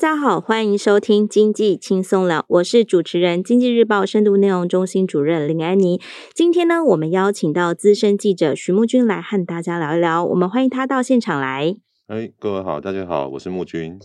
[0.00, 6.00] 大家好，欢迎收听经济轻松聊，我是主持人经济日报深度内容中心主任林安妮。
[6.32, 11.76] 今天呢，我们邀请到资深记者徐木君来和大家聊一聊，我们欢迎他到现场来。
[12.06, 13.98] 哎，各位好，大家好，我是木君。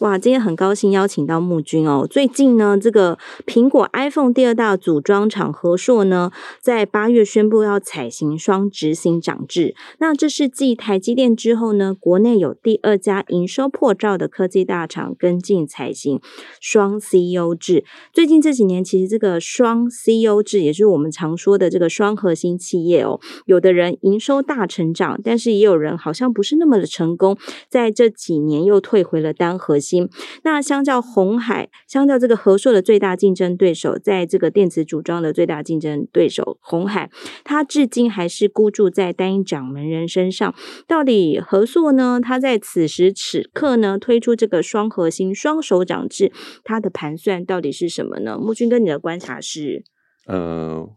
[0.00, 2.06] 哇，今天很高兴邀请到木君哦。
[2.08, 6.30] 最近呢，这个苹果 iPhone 第二大组装厂和硕呢，
[6.60, 9.74] 在八月宣布要采行双执行长制。
[9.98, 16.20] 那这是继台积电之后呢，国内有第二家营收破兆的科技大厂跟进采行
[16.60, 17.84] 双 CEO 制。
[18.12, 27.36] 最近这几年，其实这个双 CEO 制，也就是我们常说的这个双核心企业哦，有的人营收大成长，但是也有人好像不是那么的成功，
[27.68, 30.08] 在这几年又退回了单核心，
[30.42, 37.10] 那相较红海，相较这个和硕的最大竞争对手，在这个电子组装的最大竞争对手红海，
[37.44, 40.54] 它至今还是孤注在单一掌门人身上。
[40.86, 42.20] 到底和硕呢？
[42.22, 46.32] 它在此时此刻呢，推出这个双核心、双首长制，
[46.64, 48.38] 它的盘算到底是什么呢？
[48.38, 49.84] 木君跟你的观察是，
[50.26, 50.88] 呃。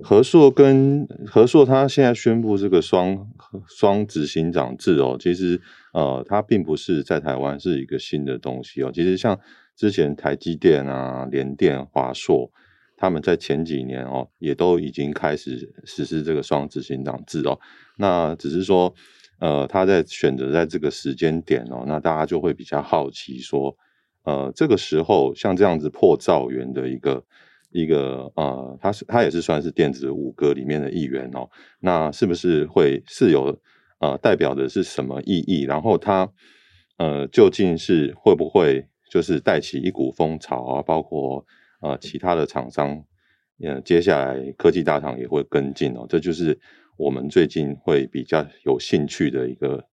[0.00, 3.28] 和硕跟和硕，他现在宣布这个双
[3.66, 5.60] 双执行长制哦，其实
[5.92, 8.92] 呃，它并不是在台湾是一个新的东西哦。
[8.94, 9.38] 其实像
[9.74, 12.48] 之前台积电啊、联电、华硕，
[12.96, 17.58] 他们在前几年哦，也都已经开始实施这个双执行长制哦。
[17.96, 18.94] 那只是说，
[19.40, 23.76] 呃，他在选择在这个时间点哦，那大家就会比较好奇说，
[24.22, 27.24] 呃，这个时候像这样子破兆元的一个。
[27.70, 31.48] 一个呃，它是它也是算是电子五哥里面的一员哦。
[31.80, 33.58] 那是不是会是有
[34.00, 35.64] 呃代表的是什么意义？
[35.64, 36.30] 然后它
[36.96, 40.82] 呃究竟是会不会就是带起一股风潮啊？
[40.82, 41.44] 包括
[41.80, 43.04] 呃其他的厂商，
[43.62, 46.06] 呃接下来科技大厂也会跟进哦。
[46.08, 46.58] 这就是
[46.96, 49.84] 我们最近会比较有兴趣的一个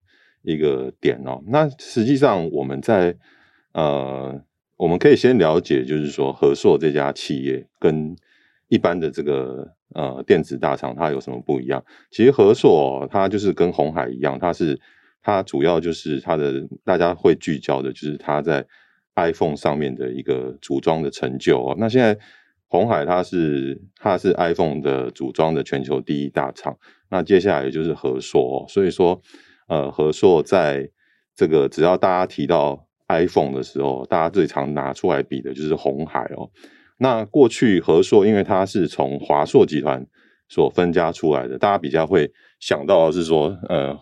[0.42, 1.42] 一个点哦。
[1.48, 3.16] 那实际上我们在
[3.72, 4.40] 呃。
[4.76, 8.16] 我们可以先了解，就是说和硕这家企业跟
[8.68, 11.84] 一般的这个呃电子大厂它有什么不一样？
[12.10, 14.80] 其实和硕它就是跟鸿海一样，它是
[15.22, 18.66] 它主要就是它的大家会聚焦的，就是它在
[19.14, 21.76] iPhone 上面的一个组装的成就哦。
[21.78, 22.18] 那现在
[22.66, 26.76] 鸿海它是它是 iPhone 的组装的全球第一大厂，
[27.10, 28.66] 那接下来就是和硕哦。
[28.68, 29.22] 所以说
[29.68, 30.90] 呃和硕在
[31.36, 32.84] 这个只要大家提到。
[33.08, 36.48] iPhone 的时候，大家最常拿出来比的就是红海哦。
[36.98, 40.06] 那过去和硕，因为它是从华硕集团
[40.48, 43.98] 所分家出来的，大家比较会想到是说，呃，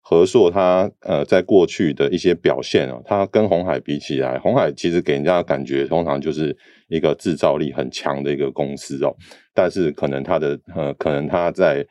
[0.00, 6.56] 和硕它呃在过去的一些表现哦，它跟红海比起来，红海其实给人家的感觉通常就是
[6.88, 9.14] 一个制造力很强的一个公司哦，
[9.52, 11.86] 但是可能它的呃，可能它在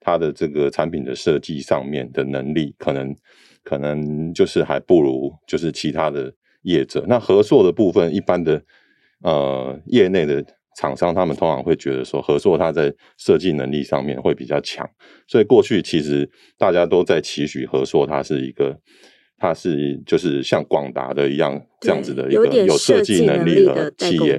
[0.00, 3.14] 它的这个产品的设计上面的能力可能。
[3.66, 6.32] 可能就是还不如就是其他的
[6.62, 7.04] 业者。
[7.08, 8.62] 那合作的部分，一般的
[9.22, 10.44] 呃业内的
[10.76, 14.88] 厂商，他们通常会觉得说，合作它在设计能力上面会比较强。
[15.26, 18.78] 所以过去其实大家都在期许合作，它是一个，
[19.36, 24.38] 它是就是像广达的一样这样子的一个有设计能力的企业。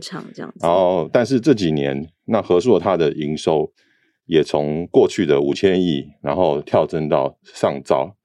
[0.61, 3.69] 然后，但是这几年，那和硕它的营收
[4.25, 8.15] 也从过去的五千亿，然后跳增到上兆。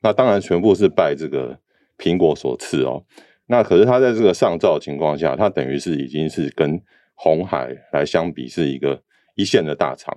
[0.00, 1.58] 那当然全部是拜这个
[1.98, 3.04] 苹果所赐哦。
[3.46, 6.80] 那可是它在这个上照情况下，它等于是已经是跟
[7.14, 9.02] 红海来相比是一个
[9.34, 10.14] 一线的大厂。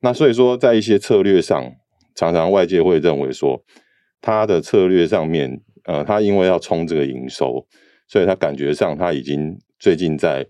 [0.00, 1.72] 那所以说，在一些策略上，
[2.14, 3.62] 常常外界会认为说，
[4.20, 7.66] 它的策略上面，呃，它因为要冲这个营收，
[8.08, 10.46] 所以它感觉上它已经最近在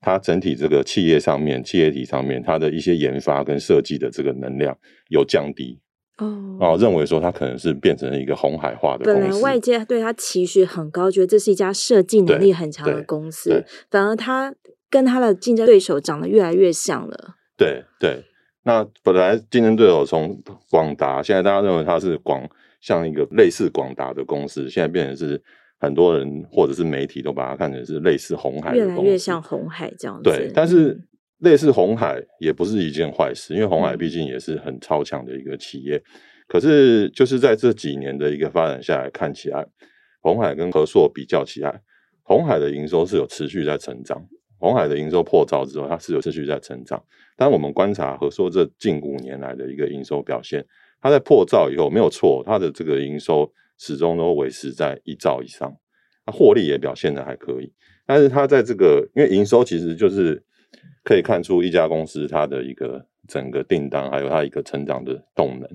[0.00, 4.76] 它整体这个企业上面、企业体上面，它的一些研发跟设计的这个能量
[5.08, 5.80] 有降低。
[6.18, 9.20] 哦，然后认为说它可能是变成了一个红海化的公司。
[9.20, 14.54] 本来外界对它期许很高，觉得这是一家设计能力很强的公司，反而它
[14.90, 17.34] 跟它的竞争对手长得越来越像了。
[17.56, 18.22] 对对，
[18.64, 20.38] 那本来竞争对手从
[20.70, 22.46] 广达，现在大家认为它是广，
[22.80, 25.42] 像一个类似广达的公司，现在变成是
[25.78, 30.24] 很多人或者是媒体都把它看成是类似红海的公司，越来越像红海这样子。
[30.24, 31.00] 对，但是。
[31.42, 36.00] 类似红海也不是一件坏事，因为红海毕竟也是很超强的一个企业。
[36.46, 39.66] 可是就是在这几年的一个发展下来看起来，
[40.20, 41.80] 红海跟和硕比较起来，
[42.22, 44.24] 红海的营收是有持续在成长。
[44.58, 47.02] 红海的营收破兆之后，它是有持续在成长。
[47.36, 50.64] 但我们观察和硕这近五年来的一个营收表现，
[51.00, 55.74] 它在破兆以后没有错，它的这个营收始终都维持在一兆以上，
[56.24, 57.72] 它获利也表现得还可以。
[58.06, 60.40] 但是它在这个因为营收其实就是。
[61.04, 65.68] 可以看出一家公司它的一个整个订单，还有它一个成长的动能。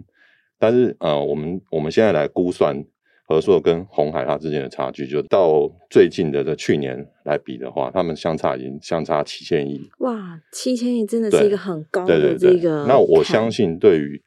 [0.59, 2.83] 但是呃，我们我们现在来估算
[3.25, 9.87] 和硕跟红海它之间的差距，就到最近的这去年来比的话，他们相差已经相差七千亿。
[9.99, 12.39] 哇，七千亿真的是一个很高的这个。
[12.39, 14.21] 对对对，那我相信，对于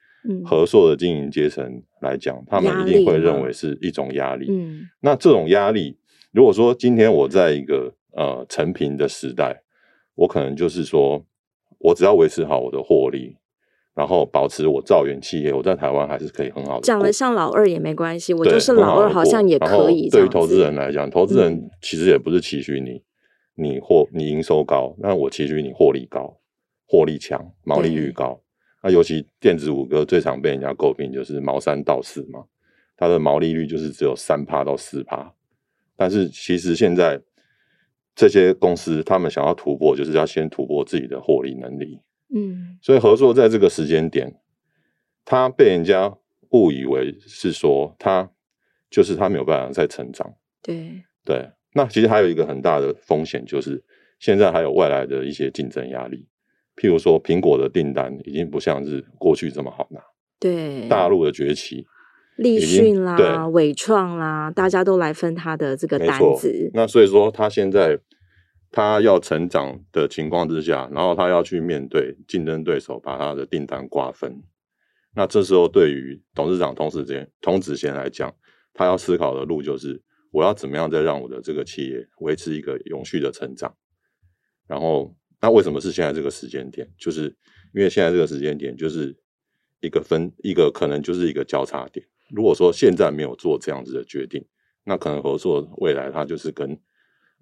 [0.44, 4.46] 和硕的经营阶层来讲，嗯，他们一定会认为是一种压力。
[4.50, 5.96] 嗯，那这种压力，
[6.31, 9.62] 如果说今天我在一个呃成平的时代，
[10.20, 11.25] 我可能就是说
[11.78, 13.37] 我只要维持好我的获利。
[13.93, 16.81] 然后保持我造园企业，我在台湾还是可以很好的。
[16.81, 20.08] 讲的像老二也没关系，我就是老二，好像也可以。
[20.08, 23.02] 对于投资人来讲，投资人其实也不是期许你，嗯、
[23.64, 26.34] 你获你营收高，那我期许你获利高、
[26.87, 28.40] 获利强、毛利率高。
[28.82, 32.44] 那尤其电子五哥最常被人家诟病就是毛三到四嘛，
[32.96, 35.31] 它的毛利率就是只有三趴到四趴。
[35.96, 37.20] 但是其实现在
[38.28, 42.02] 这些公司他们想要突破，就是要先突破自己的获利能力。
[42.34, 44.34] 嗯，所以合作在这个时间点，
[45.25, 46.14] 他被人家
[46.50, 48.31] 误以为是说他
[48.90, 50.34] 就是他没有办法再成长。
[50.62, 53.82] 对对，那其实还有一个很大的风险，就是
[54.19, 56.28] 现在还有外来的一些竞争压力，
[56.76, 60.00] 譬如说苹果的订单已经不像是过去这么好拿。
[60.38, 61.87] 对，大陆的崛起，
[62.40, 66.70] 立讯啦、伟创啦，大家都来分他的这个单子。
[66.75, 68.00] 那所以说他现在。
[68.72, 74.44] 他要成长的情况之下，然后他要去面对竞争对手，把他的订单瓜分。
[75.16, 78.32] 那这时候，对于董事长童子贤、童子贤来讲，
[78.72, 80.00] 他要思考的路就是：
[80.31, 83.75] 我要怎么样再让我的这个企业维持一个永续的成长？
[84.69, 86.88] 然后，那为什么是现在这个时间点？
[86.96, 87.25] 就是
[87.75, 89.12] 因为现在这个时间点就是
[89.81, 92.06] 一个分，一个可能就是一个交叉点。
[92.35, 94.44] 如果说现在没有做这样子的决定，
[94.85, 96.79] 那可能合作未来它就是跟。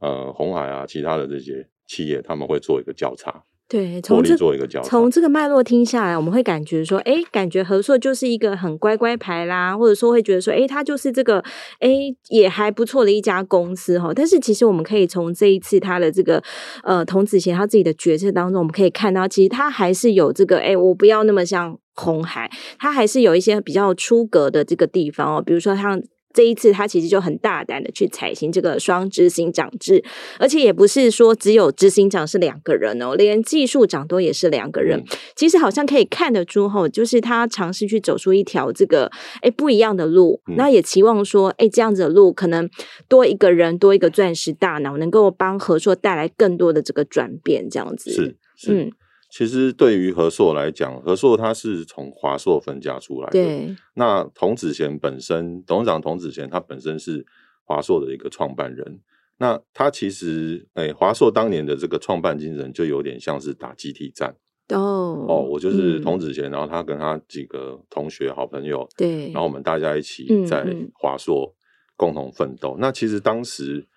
[0.01, 4.89] 呃，红海啊，其他的这些企业，他们会做一个交叉，对，从这做一个交叉。
[4.89, 11.43] 从这个脉络听下来，我们会感觉说，哎，感觉合硕就是一个很乖乖牌啦，或者说会觉得说，哎，他就是这个，
[11.81, 11.91] 哎，
[12.29, 14.13] 也还不错的一家公司哈。
[14.15, 16.41] 但是其实我们可以从这一次他的这个
[16.85, 26.01] 呃童子贤他自己的决策当中，我们可以看到，其实他还是有这个，哎，我不要那么像鸿海，它还是有一些比较出格的这个地方哦，比如说像。
[26.35, 30.05] 这一次，他其实就很大胆的去采行这个双执行长制，
[30.39, 35.03] 而且也不是说只有执行长是两个人哦，连技术长都也是两个人。
[35.35, 39.11] 其实好像可以看得出，吼，就是他尝试去走出一条这个
[39.41, 42.69] 哎不一样的路，那也期望说，哎这样子的路可能
[43.09, 48.13] 多一个人，多一个钻石大脑，能够帮合作带来更多的这个转变，这样子。
[48.13, 48.93] 是，是嗯。
[49.31, 53.33] 其实对于和硕来讲，和硕它是从华硕分家出来的。
[53.33, 53.77] 对。
[53.95, 57.27] 那童子贤本身，董事长童子贤他本身是
[57.65, 59.01] 华硕的一个创办人。
[59.37, 64.35] 那他其实，哎，华硕当年的这个创办精神就有点像是打集体战。
[64.71, 65.27] 哦。
[65.29, 71.55] 哦，我就是童子贤，嗯，然后他跟他几个同学、好朋友，对，然后我们大家一起在华硕
[71.97, 72.81] 共同奋斗，嗯嗯。
[72.81, 73.88] 那其实当时。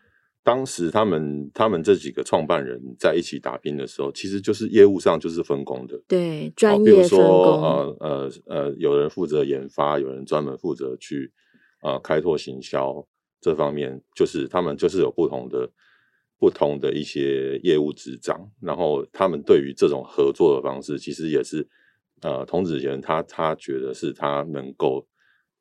[0.43, 6.01] 当时他们他们这几个创办人在一起打拼的时候，其实就是业务上就是分工的。
[6.07, 6.95] 对，专业分工。
[6.95, 7.17] 比如说
[7.61, 11.31] 呃呃呃，有人负责研发，有人专门负责去
[11.83, 13.05] 呃开拓行销
[13.39, 15.69] 这方面，就是他们就是有不同的
[16.39, 18.49] 不同的一些业务执掌。
[18.59, 21.67] 然后他们对于这种合作的方式，其实也是
[22.21, 25.07] 呃童子贤他他觉得是他能够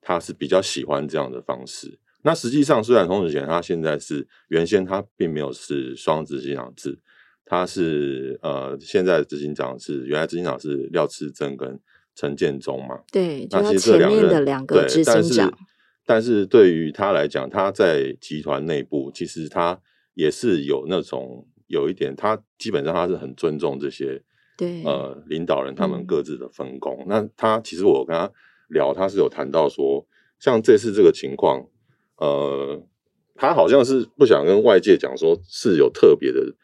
[0.00, 1.98] 他是比较喜欢这样的方式。
[2.22, 6.98] 那实际上，虽然童子贤他现在是原先他并没有是双执行长制，
[7.46, 11.80] 他是呃现在执行长是原来执行长是廖炽珍跟
[12.14, 13.00] 陈建忠嘛？
[13.10, 15.58] 对，那其实这两的两个执行长，
[16.04, 19.80] 但是对于他来讲，他在集团内部其实他
[20.12, 24.22] 也是有那种有一点，他基本上他是很尊重这些
[24.58, 26.98] 对呃领导人他们各自的分工。
[27.00, 28.30] 嗯、那他其实我跟他
[28.68, 30.06] 聊，他是有谈到说，
[30.38, 31.66] 像这次这个情况。
[32.20, 32.78] 呃，
[33.34, 36.54] 他好像是不想跟外界讲说是有特别的，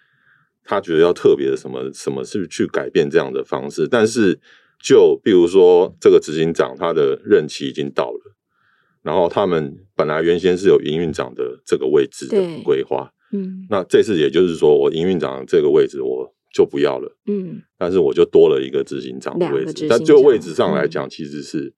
[0.62, 3.88] 他觉得要特别的什么什么是去改变这样的方式。
[3.88, 4.38] 但是
[4.82, 8.36] 就比如说这个执行长他的任期已经到了，
[9.02, 21.72] 然后他们本来原先是有营运长的这个位置的规划，嗯，那这次也就是说我营运长这个位置我就不要了，嗯，但是我就多了一个执行长的位置，但就位置上来讲，其实是。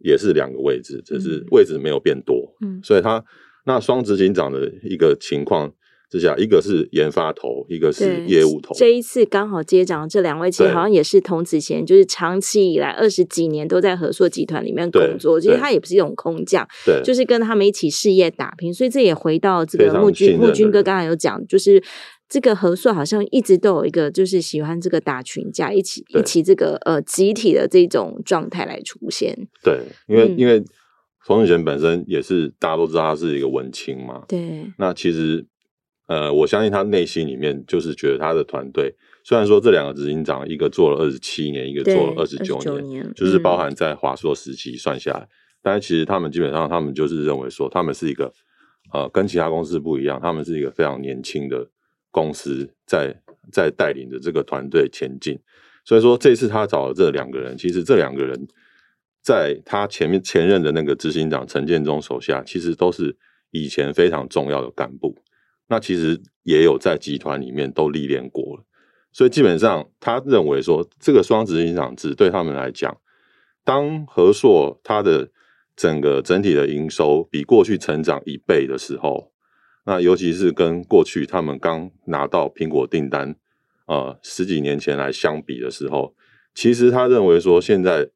[0.00, 3.24] 也是两个位置，只是位置没有变多，嗯，所以他
[3.66, 5.72] 那双执行长的一个情况
[6.10, 8.74] 之下，一个是研发头，一个是业务头。
[8.74, 21.82] 这一次刚好接掌这两位，其实好像也是童子贤，就是长期以来二十几年都在合硕集团里面工作，其实他也不是一种空降，对，就是跟他们一起事业打拼，所以这也回到这个木军木军哥刚才有讲，就是。
[22.30, 29.34] 这个合硕好像一直都有一个，就是喜欢这个打群架，一起一起这个呃集体的这种状态来出现。
[29.64, 30.62] 对，因为、嗯、因为
[31.28, 34.64] 童子贤本身也是大家都知道他是一个文青嘛，对。
[34.78, 35.46] 那其实
[36.06, 45.28] 呃，我相信他内心里面就是觉得他的团队，虽然说这两个执行长一个做了二十七年，一个做了二十九年，就是包含在华硕时期算下来，嗯、
[45.60, 48.32] 但是其实他们基本上他们就是认为说，他们是一个
[48.94, 51.68] 呃跟其他公司不一样，他们是一个非常年轻的
[52.10, 53.14] 公司在
[53.52, 55.38] 在带领着这个团队前进。
[55.84, 58.48] 所以说，这次他找的这两个人，其实这两个人
[59.28, 63.14] 在他前面前任的那个执行长陈建忠手下，其实都是
[63.50, 65.14] 以前非常重要的干部。
[65.66, 68.64] 那其实也有在集团里面都历练过了。
[69.12, 72.96] 所以基本上，他认为说，这个双执行长制对他们来讲，
[73.64, 75.28] 当和硕它的
[75.76, 79.30] 整个整体的营收比过去成长一倍的时候，
[79.84, 83.36] 那尤其是跟过去他们刚拿到苹果订单。
[83.88, 86.14] 呃，十几年前来相比的时候，
[86.54, 88.08] 其实他认为说，现在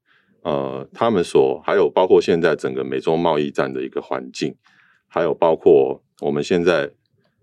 [0.43, 4.55] 呃，他们所还有包括现在整个美洲贸易战的一个环境，
[5.07, 6.91] 还有包括我们现在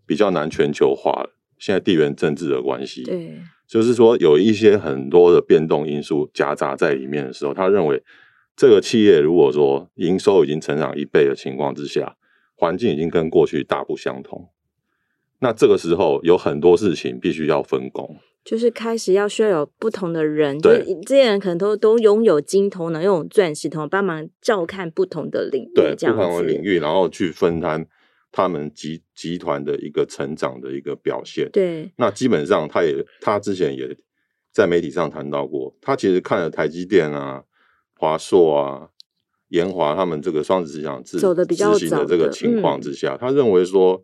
[0.05, 1.25] 比较难全球化，
[1.57, 8.03] 现在地缘政治的关系，对，就是说有一些很多的变动因素夹杂在里面的时候，他认为
[8.55, 12.17] 这个企业如果说营收已经成长一倍的情况之下，
[12.55, 14.49] 环境已经跟过去大不相同。
[15.41, 27.87] 那这个时候有很多事情必须要分工，就是开始要需要有不同的人，对，这些人可能都都拥有金头脑，拥有钻石头脑，帮忙照看不同的领域，对，不同的领域，然后去分摊
[28.33, 31.49] 他们集集团的一个成长的一个表现。
[31.53, 33.95] 对，那基本上他也他之前也
[34.51, 37.41] 在媒体上谈到过，他其实看了台积电啊、
[37.95, 38.89] 华硕啊、
[39.49, 44.03] 研华他们这个双子执行制走的比较执行的这个情况之下，嗯、他认为说。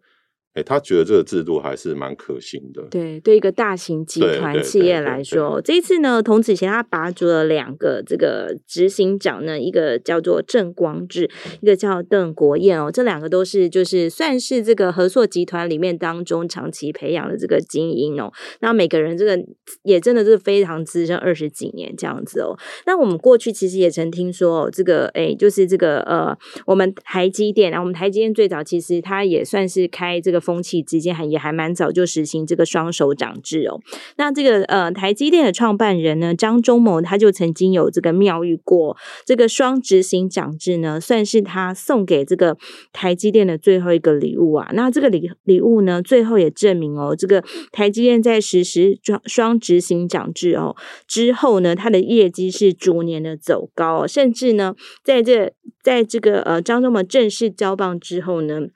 [0.56, 2.82] 哎，他觉得这个制度还是蛮可行的。
[2.90, 18.32] 对，对一个大型集团企业来说，这一次呢，童子贤他拔擢了两个这个执行长呢，一个叫做郑光志，一个叫邓国彦哦，这两个都是就是算是这个合硕集团里面当中长期培养的这个精英哦。
[18.62, 19.38] 那每个人这个
[19.84, 22.58] 也真的是非常资深，二十几年这样子哦。
[22.86, 26.34] 那我们过去其实也曾听说哦，这个哎，就是这个呃，
[26.66, 30.45] 我们台积电啊，我们台积电最早其实它也算是开这个。
[30.46, 33.80] 风气之间还也还蛮早就实行这个双手掌制哦。
[34.18, 42.58] 那这个呃台积电的创办人呢，张忠谋他就曾经有这个妙喻过，这个双执行掌制呢，算是他送给这个
[42.94, 44.70] 台积电的最后一个礼物啊。
[44.74, 50.76] 那这个礼礼物呢，最后也证明哦，这个台积电在实施双双执行掌制哦
[51.08, 58.68] 之后呢，它的业绩是逐年的走高哦，甚至呢，在这在这个呃张忠谋正式交棒之后呢。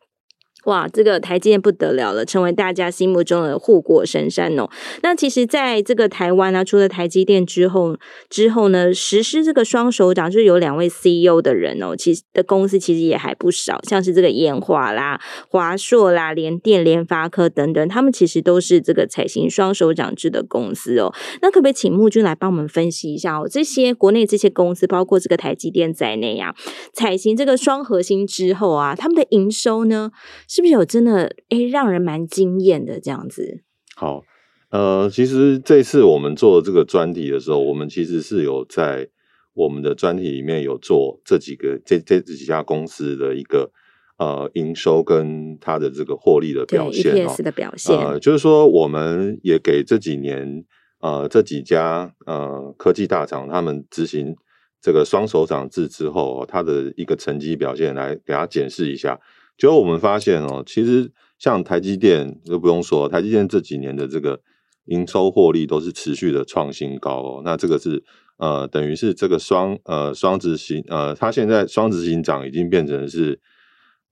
[0.66, 4.70] 哇，这个台积电不得了了，成为大家心目中的护国神山哦。
[5.02, 7.96] 那其实，在这个台湾呢、啊，除了台积电之后，
[8.30, 21.14] 之后呢，实施这个双手掌，就是有两位 CEO 的人哦，其实的公司其实也还不少，像是这个研华啦、华硕啦、联电、联发科等等，他们其实都是这个采行双手掌制的公司哦。
[21.42, 23.48] 那可不可以请木君来帮我们分析一下哦？
[23.50, 26.54] 这些国内这些公司，包括这个台积电在内啊，
[26.94, 30.12] 采行这个双核心之后啊，他们的营收呢？
[30.50, 33.62] 是不是有真的诶让人蛮惊艳的这样子？
[33.96, 34.24] 好，
[34.72, 39.10] 呃，其实这次我们做这个专题的时候，我们其实是有在
[39.54, 43.72] 我们的专题里面有做这几个这这几家公司的一个
[44.18, 47.96] 呃营收跟它的这个获利的表现，EPS 的表现。
[47.96, 50.66] 呃，就是说我们也给这几年
[51.00, 54.36] 呃这几家呃科技大厂他们执行
[54.82, 59.20] 这个双手掌制之后，它的一个成绩表现来给大家检视一下。
[59.60, 64.40] 就我们发现哦，其实像台积电就不用说，台积电这几年的这个
[64.86, 67.42] 营收获利都是持续的创新高哦。
[67.44, 68.02] 那这个是
[68.38, 73.38] 呃，等于是这个双呃双执行呃，他现在双执行长已经变成是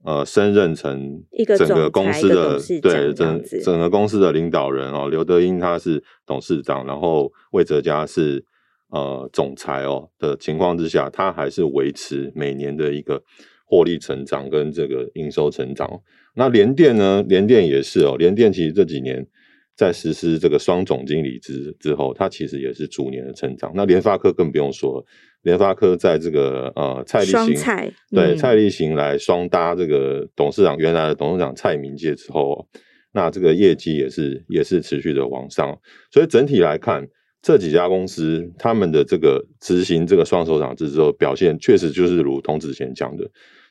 [0.03, 1.23] 呃升任成
[1.57, 5.07] 整个公司的对整整个公司的领导人哦。
[5.07, 8.43] 刘德英他是董事长，然后魏哲家是
[8.89, 13.23] 呃总裁哦的情况之下，他还是维持每年的一个。
[13.69, 16.01] 获利成长跟这个营收成长，
[16.35, 17.21] 那联电呢？
[17.27, 18.15] 联电也是哦。
[18.17, 19.27] 联电其实这几年
[19.75, 23.69] 在实施这个双总经理之之后，它其实也是逐年的成长。
[23.75, 25.05] 那联发科更不用说了，
[25.41, 32.65] 联发科在这个呃蔡立行蔡对蔡立行来双搭这个董事长原来的董事长蔡明介之后，
[33.11, 35.77] 那这个业绩也是也是持续的往上。
[36.09, 37.05] 所以整体来看，
[37.41, 43.29] 这几家公司他们的这个执行这个双手掌制之后，表现确实就是如同之前讲的。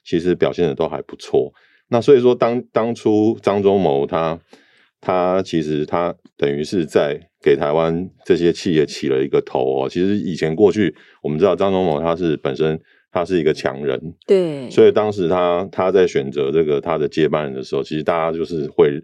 [0.08, 1.52] 其实表现的都还不错，
[1.88, 4.38] 那所以说当当初张忠谋他
[5.00, 9.88] 他其实他等于是在给台湾这些企业起了一个头哦。
[9.88, 10.94] 其实以前过去
[11.24, 12.80] 我们知道张忠谋他是本身
[13.10, 19.00] 他是一个强人，对，所以当时他他在选择这个他的接班人的时候，其实大家就是会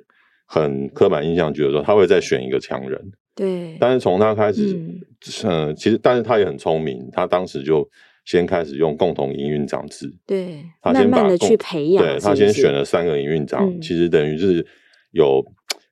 [0.47, 3.76] 很刻板印象觉得说他会再选一个强人，对。
[3.80, 5.00] 但是从他开始，嗯，
[5.44, 7.88] 呃，其实但是他也很聪明，他当时就
[8.24, 14.66] 先开始用共同营运长制，对，他先把慢慢的去培养，对，他先选了三个营运长，嗯，其实等于是
[15.12, 15.44] 有，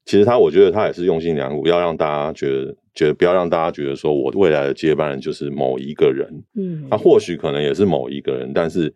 [0.05, 2.77] 其实他我觉得他也是用心良苦，要让大家觉得。
[2.93, 8.93] 觉得不要让大家觉得说我未来的接班人就是某一个人，嗯，他或许可能也是某一个人，但是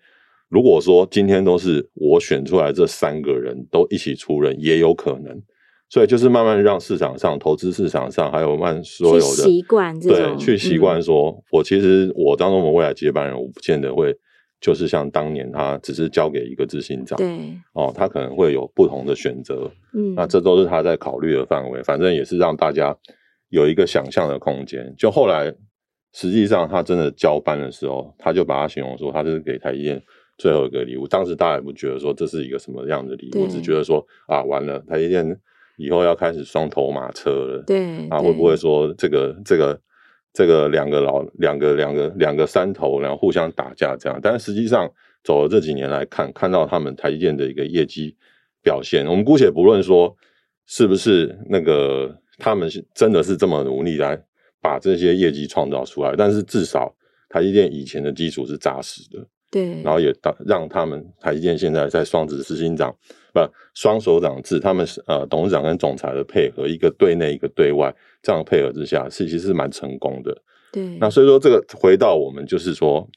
[0.48, 5.40] 如果说今天都是我选出来这三个人都一起出任，也有可能，
[5.88, 14.14] 所以就是慢慢让市场上、投资市场上还有慢所有的习惯，对，去习惯说，嗯、我其实我当中我未来接班人，我不见得会
[14.60, 22.96] 就是像当年他只是交给一个执行长，对，哦，他可能会有不同的选择，嗯，那这都是他在考虑的范围，反正也是让大家。
[23.50, 25.54] 有一个想象的空间，就后来
[26.12, 30.02] 实际上他真的交班的时候，他就把它形容说，他这是给台积电
[30.38, 31.06] 最后一个礼物。
[31.06, 35.24] 当时大家也不觉得说这是一个什么样的礼物，只觉得说啊，完了，台积电
[35.76, 37.64] 以后要开始双头马车了。
[37.66, 39.80] 对，啊，会不会说这个这个
[40.32, 44.18] 这个两个老两个两个两个山头，然后互相打架这样？
[44.22, 44.90] 但是实际上
[45.22, 48.16] 走了这几年来看，看到他们台积电的一个业绩
[48.62, 50.16] 表现，我们姑且不论说
[50.66, 52.14] 是不是那个。
[52.36, 54.20] 他们是真的是这么努力来
[54.60, 56.92] 把这些业绩创造出来，但是至少
[57.28, 60.12] 台积电以前的基础是扎实的，对，然后也
[60.44, 62.92] 让他们台积电现在在双子执行长
[63.32, 63.38] 不
[63.72, 70.36] 双手长制，他们是呃董事长跟总裁的配合，一个对内一个对外这样配合之下，是其实是蛮成功的。
[70.72, 73.08] 对，那所以说这个回到我们就是说，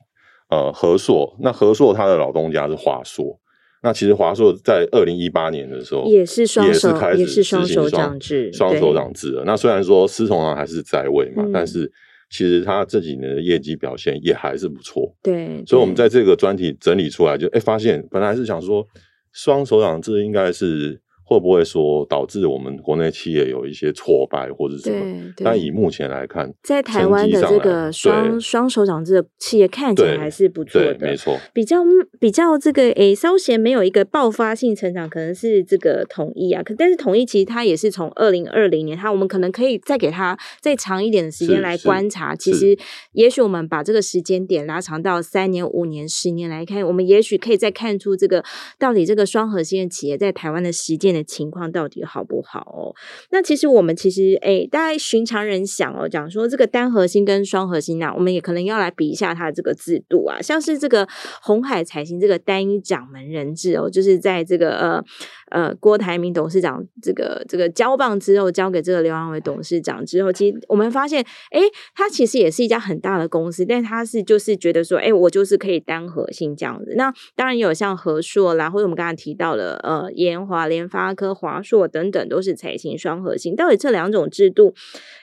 [0.51, 3.39] 呃，和硕，那和硕他的老东家是华硕。
[3.82, 9.44] 那其实华硕在二零一八年的时候也是双手，也是双手掌制，双手掌制了。
[9.44, 11.91] 那虽然说施崇还是在位嘛，嗯、但是
[12.29, 15.15] 其实他这几年的业绩表现也还是不错。
[15.22, 18.87] 对，所以我们在这个专题整理出来就，哎发现本来是想说
[19.31, 21.01] 双手掌制应该是。
[21.27, 25.33] 会不会说导致我们国内企业有一些挫败或者什么？
[25.44, 31.37] 但以目前来看，在台湾的这个双双手掌制的企业看起来还是不错的，没错。
[31.53, 31.83] 比较
[32.18, 36.63] 比较这个诶，稍嫌没有一个爆发性成长，可能是这个统一啊。
[36.63, 42.33] 可但是统一其实它也是从二零二零年，它我们可能可以再给它再长一点的时间来观察。
[42.33, 42.77] 其实
[43.11, 48.42] 也许我们把这个时间点拉长到三年、五年、十年来看，我们也许可以再看出这个
[48.79, 52.96] 到底这个双核心的企业在台湾的实践的情况到底好不好哦？
[53.32, 61.08] 那其实我们其实诶，大概寻常人想哦，讲说这个单核心跟双核心啊，我们也可能要来比一下它的这个制度啊，像是这个
[61.42, 65.03] 红海财星这个单一掌门人制哦，就是在这个呃。
[65.50, 71.62] 呃，郭台铭董事长这个这个交棒之后，交给这个刘扬伟董事长之后，其实我们发现，哎，
[71.96, 76.94] 他其实也是一家很大的公司，但他是就是觉得说，哎，我就是可以单核心这样子。
[76.98, 83.55] 那当然有像和硕啦，或者我们刚才提到了呃，研华、联发科、华硕等等，都是采行双核心。
[83.55, 84.74] 到底这两种制度，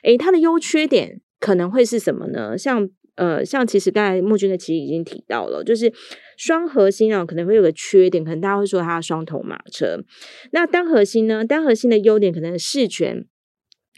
[0.02, 2.56] 哎，它的优缺点可能会是什么呢？
[2.58, 2.88] 像。
[3.16, 5.92] 呃，像其实刚才木君的其实已经提到了，就是
[6.36, 10.00] 双核心啊，可能会有个缺点，可能大家会说它双头马车。
[10.50, 11.44] 那单核心呢？
[11.44, 13.24] 单核心的优点可能是事权。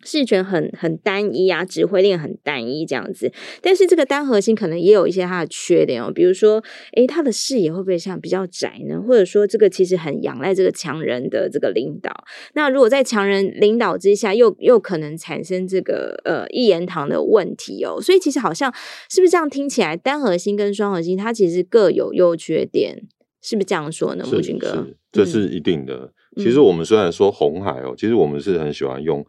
[0.05, 9.01] 视觉很很单一啊，指挥链很单一这样子，但是这个单核心可能也有一些它的缺点哦，比如说，诶，它的视野会不会像比较窄呢？
[9.01, 12.13] 或者说，这个其实很仰赖这个强人的这个领导。
[12.55, 18.01] 那如果在强人领导之下，又又可能产生这个呃一言堂的问题哦。
[18.01, 18.73] 所以其实好像
[19.11, 23.03] 是不是这样听起来，单核心跟双核心它其实各有优缺点，
[23.43, 24.25] 是不是这样说呢？
[24.31, 26.13] 木君哥，是，这是一定的。
[26.37, 29.27] 嗯、其实我们虽然说红海哦，其实我们是很喜欢用。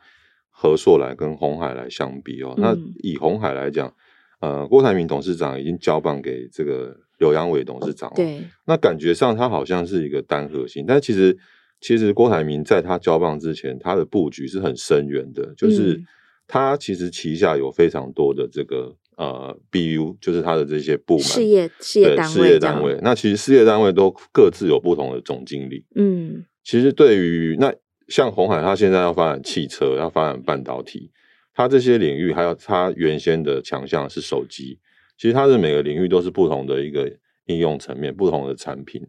[0.60, 3.94] 和硕来跟鸿海来相比哦，那以鸿海来讲，
[4.40, 11.38] 呃，郭台铭董事长已经交棒给这个刘扬伟董事长，对，那感觉上他好像是一个单核心，但其实
[11.80, 16.02] 其实郭台铭在他交棒之前，他的布局是很深远的，就是
[16.48, 27.72] 他其实旗下有非常多的这个呃 BU，就是他的这些部门事业事业单位，事业单位，那其实事业单位都各自有不同的总经理，嗯，其实对于那。
[28.08, 31.12] 像红海，它现在要发展汽车，要发展半导体，
[31.54, 34.80] 它这些领域还有它原先的强项是手机，
[35.18, 37.12] 其实它的每个领域都是不同的一个
[37.46, 39.08] 应用层面，不同的产品。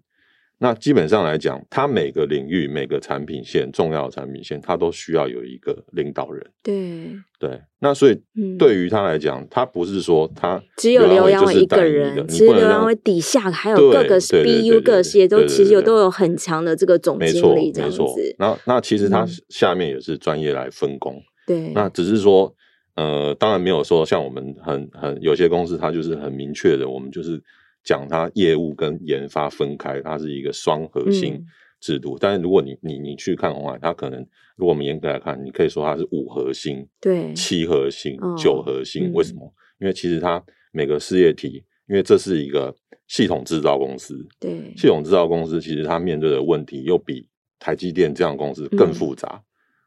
[0.60, 6.44] 那基本上来讲，它每个领域、每个产品线、重要的产品线，它都需要有一个领导人。
[6.64, 8.20] 对对，那所以
[8.58, 18.04] 对于他来讲，他不是说他只有刘扬伟一个人，其实刘扬伟底下还有各个 BU 各系都其实有都有很强的这个总经理这样子。
[18.40, 21.22] 那那其实他下面也是专业来分工。
[21.46, 22.52] 对，那只是说，
[22.96, 27.40] 呃，当然没有说像我们很很有些公司，它就是很明确的，我们就是。
[27.88, 31.42] 讲它业务跟研发分开，它是一个双核心
[31.80, 32.16] 制度。
[32.16, 34.20] 嗯、但是如果你你你去看红海，它可能
[34.56, 39.10] 如果我们严格来看，你可以说它是五核心、对七核心、哦、九核心。
[39.14, 39.40] 为什么？
[39.46, 47.26] 嗯、因为其实它每个事业体，因为这是一个系统制造公司，对系统制造公司，其实它面对的问题又比
[47.58, 49.28] 台积电这样的公司更复杂。
[49.32, 49.42] 嗯、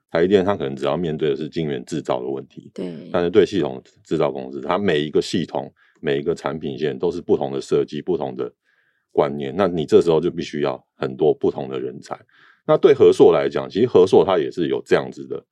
[0.10, 5.72] 台积电它可能只要面对的是晶圆制造的问题，对，但是对系统制造公司，它每一个系统。
[6.02, 8.52] 每一个产品线都是不同的设计、不同的
[9.12, 12.20] 观念，那你这时候就必须要很多不同的人才。
[12.66, 15.46] 那对和硕来讲，其实和硕它也是有这样子的，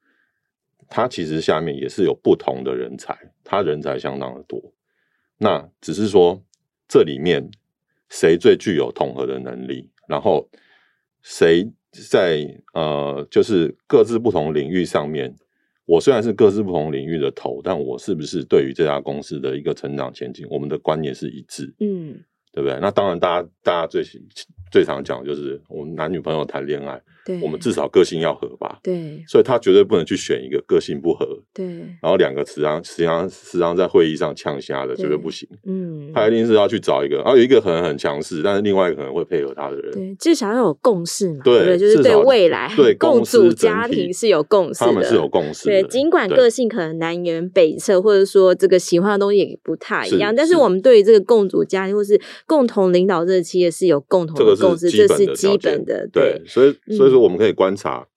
[0.89, 4.73] 它其实下面也是有不同的人才，它人才相当的多。
[5.37, 6.43] 那只是说
[6.87, 7.49] 这里面
[8.09, 10.49] 谁最具有统合的能力，然后
[11.21, 11.71] 谁
[12.09, 15.35] 在呃，就是各自不同领域上面。
[15.89, 21.73] 我虽然是各自不同领域的头，但我是不是对于这家公司的一个成长前景，我们的观念是一致？
[21.79, 22.23] 嗯，
[22.53, 22.77] 对不对？
[22.79, 24.03] 那当然，大家大家最
[24.71, 27.01] 最常讲的就是我们男女朋友谈恋爱。
[27.41, 31.65] 我们至少个性要合吧，对，所以他绝对不能去选一个个性不合，对，
[32.01, 58.07] 然后两个实际上实际上实际上在会议上呛瞎的，绝对不行，嗯，他一定是要去找一个，然后有一个可能很强势，但是另外一个可能会配合他的人，对，至少要有共识嘛，对，就是对未来，对共组家庭是有共识，他们是有共识，对，尽管个性可能南辕北辙，或者说这个喜欢的东西也不太一样，但是我们对于这个共组家庭或是共同领导这个企业是有共同的共识，这是基本的，对，所以所以说我们可以观察。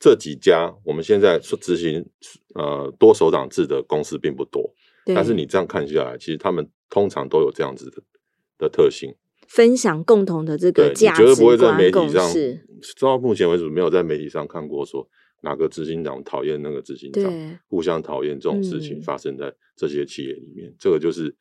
[0.00, 2.08] 这几家我们现在执行
[2.54, 4.72] 呃多首长制的公司并不多，
[5.06, 8.00] 但是你这样看下来，其实他们通常都有这样子的
[8.58, 9.12] 的特性，
[9.48, 12.64] 分享共同的这个价值观，绝对不会在媒体上，是
[13.00, 15.08] 到目前为止没有在媒体上看过说
[15.40, 21.34] 哪个执行长讨厌那个执行长，互相讨厌这种事情发生在这些企业里面，嗯、这个就是。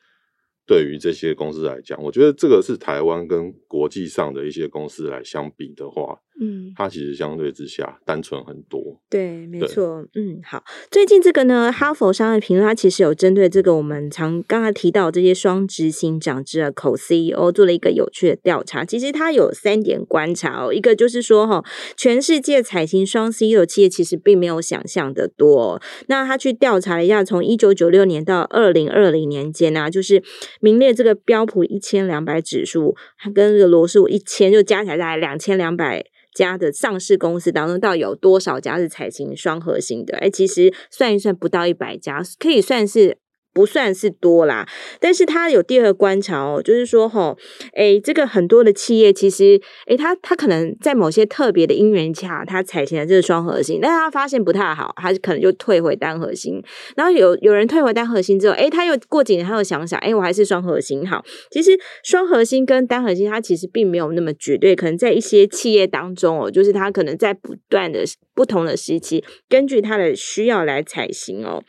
[0.69, 8.99] 对于这些公司来讲，我觉得这个是台湾跟国际上的一些公司来相比的话，嗯，它其实相对之下单纯很多。
[9.09, 10.63] 对，没错，嗯，好。
[10.91, 18.85] 最近这个呢，哈佛商业评论它其实有针对这个我们常刚才提到这些双执行长之的 Co-CEO 做了一个有趣的调查。
[18.85, 21.63] 其实它有三点观察哦，一个就是说哈，
[21.95, 25.81] 全世界采行双 CEO 企业其实并没有想象的多。
[26.07, 30.23] 那他去调查了一下，从一九九六年到二零二零年间呢、啊，就是。
[30.59, 36.03] 名列这个标普一千两百指数，它跟这个罗素一千就加起来大概两千两百
[36.37, 40.17] 家的上市公司当中，到底有多少家是采行双核心的？
[40.19, 43.17] 哎，其实算一算不到一百家，可以算是。
[43.57, 44.67] 不算是多啦，
[44.99, 47.35] 但是他有第二个观察哦，就是说哈，
[47.73, 56.61] 诶，这个很多的企业其实，诶，他他可能在某些特别的因缘下，他采行了这个双核心，但是他发现不太好，他可能就退回单核心。
[56.95, 61.25] 然后有有人退回单核心之后，诶，他又过几年他又想想，诶，我还是双核心好。
[61.49, 61.71] 其实
[62.03, 68.03] 双核心跟单核心，它其实并没有那么绝对，可能在一些企业当中哦，就是他可能在不断的
[68.35, 71.63] 不同的时期，根据他的需要来采行哦。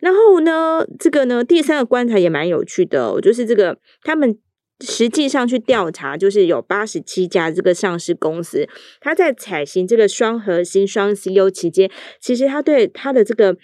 [0.00, 1.33] 然后呢，这个呢。
[1.42, 4.38] 第三个观察也蛮有趣的哦，就是这个他们
[4.84, 8.68] 实际上去调查，就是有八十七家这个上市公司，
[9.00, 13.56] 它在采行这个双核心双 CEO 期间，其实它对它的这个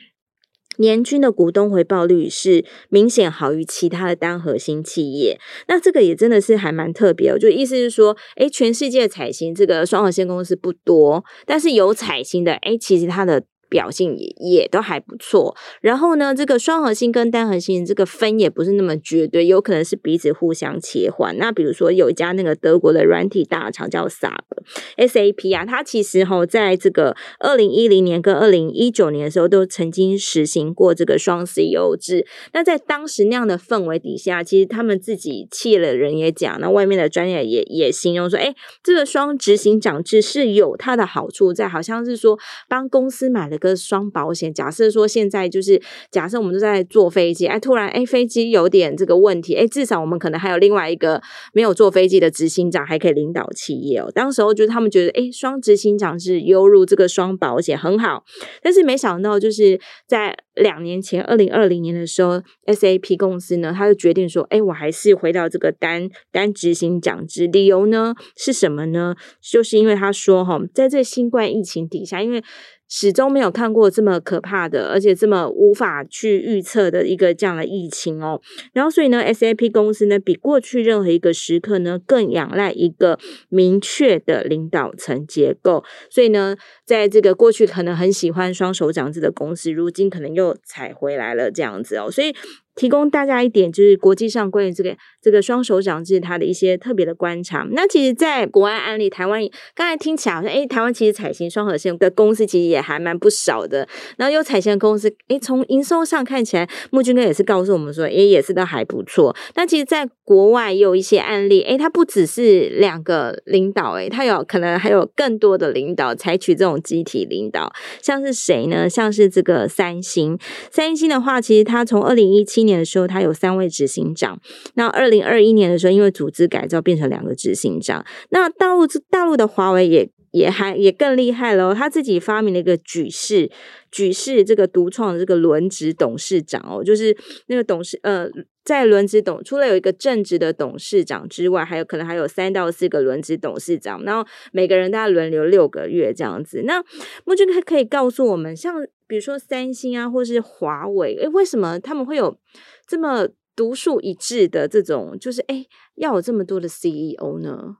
[0.78, 5.38] 年均的股东回报率是明显好于其他的单核心企业。
[5.68, 13.44] 那这个也真的是还蛮特别哦，就意思是说，诶，全世界采行这个双核心公司不多，但是有采行的，诶，其实它的。
[13.70, 21.38] 表现也也都还不错，然后呢，这个双核心跟单核心这个分也不是那么绝对，有可能是彼此互相切换。
[21.38, 32.26] 那比如说有一家那个德国的软体大厂叫 SAP，SAP 啊，它其实哈在这个二零一零年跟二零一九年的时候都曾经实行过这个双 CEO 制。
[32.52, 38.52] 那在当时那样的氛围底下，其实他们自己企业的人也讲，那外面的专业也也形容说，哎，
[38.83, 42.37] 这个双执行长制是有它的好处在，好像是说
[42.68, 43.60] 帮公司买了。
[43.61, 54.11] 个双保险，假设说现在就是假设我们都在坐飞机，哎，突然哎飞机有点这个问题，哎，至少我们可能还有另外一个没有坐飞机的执行长还可以领导企业哦。
[54.12, 58.25] 当时候就是他们觉得，哎，双执行长是犹如这个双保险很好，
[58.62, 69.14] 但是没想到就是在两年前，二零二零年的时候，SAP 公司呢，他就决定说，哎，我还是回到这个单单执行长制，理由呢是什么呢？
[69.40, 72.42] 就是因为他说哈，在这新冠疫情底下，因为
[72.90, 78.40] 始终没有看过这么可怕的，而且这么无法去预测的一个这样的疫情哦。
[78.72, 85.85] 然后，所以呢，SAP 公司呢，比过去任何一个时刻呢，更仰赖一个明确的领导层结构。
[86.11, 92.11] 所以呢，在这个过去可能很喜欢双手掌制的公司，如今可能又踩回来了这样子哦。
[92.11, 92.35] 所以。
[92.81, 97.69] 提供大家一点，就是国际上关于这个这个双首长制它的一些特别的观察。
[97.73, 99.43] 那其实，在国外案例，台湾
[99.75, 103.87] 刚才听起来好像，诶，台湾其实采行双核线的公司其实也还蛮不少的。
[104.16, 109.37] 然后有采行的公司，诶，从营收上看起来，木君哥也是告诉我们说，诶，也是都还不错。
[109.57, 118.88] 那其实，在国外也有一些案例，诶，它不只是两个领导，诶，它有可能还有更多的领导采取这种集体领导，像是谁呢？
[118.88, 120.38] 像是这个三星。
[120.71, 124.40] 三星的话，其实它从二零一七年年的时候，他有三位执行长。
[124.74, 128.04] 那二零二一年的时候，因为组织改造，变成两个执行长。
[128.30, 133.50] 那大陆大陆的华为也也还也更厉害了，他自己发明了一个举世
[133.90, 137.16] 举世这个独创的这个轮值董事长哦，就是
[137.48, 138.28] 那个董事呃，
[138.62, 146.62] 在轮值董除了有一个正职的董事长之外，还有可能还有三到四个轮值董事长，然后每个人大概轮流六个月这样子。
[146.64, 146.83] 那
[147.25, 152.38] 木俊可可以告诉我们，像比如说三星啊，或是华为，诶，为什么他们会有
[152.87, 157.77] 这么独树一帜的这种，就是诶要有这么多的 CEO 呢？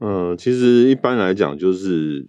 [0.00, 2.28] 嗯，其实一般来讲，就是，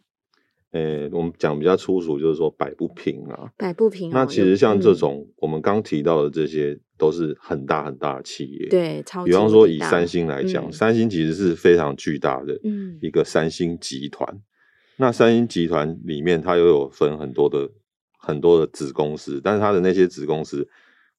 [0.72, 4.12] 呃、欸，我们讲比较粗俗，就是说摆不平啊，摆不平。
[4.12, 9.32] 那其实像这种我们刚提到的这些，都是很大很大的企业，对，超级。
[9.32, 12.60] 比方说以三星来讲，嗯，三星其实是非常巨大的，
[13.02, 14.42] 一个三星集团，嗯。
[14.98, 17.70] 那三星集团里面，它又有分很多的
[18.18, 20.68] 很多的子公司，但是它的那些子公司，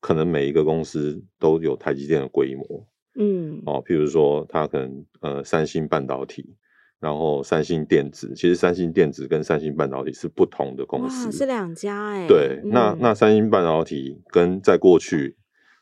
[0.00, 2.86] 可能每一个公司都有台积电的规模。
[3.18, 6.54] 嗯，哦，譬如说，它可能呃，三星半导体，
[7.00, 12.26] 然后三星电子，其实三星电子跟三星半导体是不同的公司，是两家哎。
[12.26, 15.36] 对，嗯、那那三星半导体跟在过去，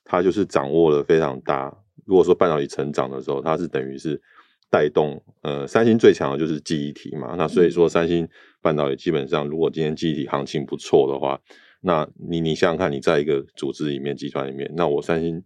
[0.05, 1.77] 它就是掌握了非常大。
[2.05, 4.21] 如果说半导体成长的时候，它是等于是
[4.71, 7.35] 带动呃，三星最强的就是记忆体嘛。
[7.37, 8.29] 那所以说，三星
[8.63, 11.41] 半导体基本上，如果今天记忆体行情不错的话，
[11.81, 15.43] 那你你想想看，你在一个组织里面、集团里面，那我三星。